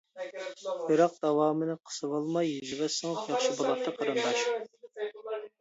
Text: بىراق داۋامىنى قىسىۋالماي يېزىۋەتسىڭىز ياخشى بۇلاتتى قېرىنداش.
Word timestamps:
بىراق 0.91 1.19
داۋامىنى 1.25 1.75
قىسىۋالماي 1.91 2.49
يېزىۋەتسىڭىز 2.55 3.31
ياخشى 3.35 3.53
بۇلاتتى 3.61 3.95
قېرىنداش. 4.01 4.45